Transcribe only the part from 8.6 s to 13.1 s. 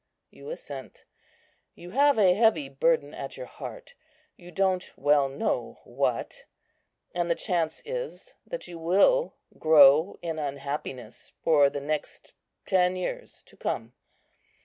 you will grow in unhappiness for the next ten